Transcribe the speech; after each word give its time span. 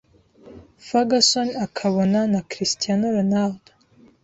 Ferguson 0.85 1.49
akabona 1.65 2.19
na 2.33 2.39
Cristiano 2.51 3.05
Ronaldo 3.17 3.71